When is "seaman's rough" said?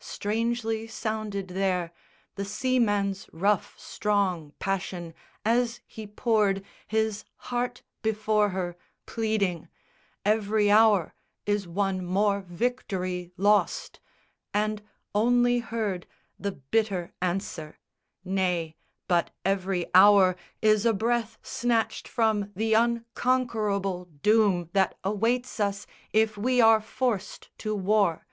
2.46-3.74